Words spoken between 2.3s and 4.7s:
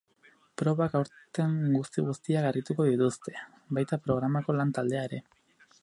harrituko dituzte, baita programako